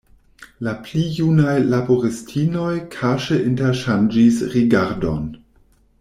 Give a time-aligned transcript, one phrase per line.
[0.67, 5.29] La pli junaj laboristinoj kaŝe interŝanĝis rigardon.